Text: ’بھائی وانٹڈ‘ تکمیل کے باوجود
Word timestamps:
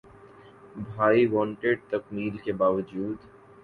’بھائی 0.87 1.25
وانٹڈ‘ 1.27 1.77
تکمیل 1.89 2.37
کے 2.37 2.51
باوجود 2.53 3.17